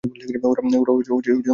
[0.43, 0.79] ওরা ভালো
[1.03, 1.31] আছে।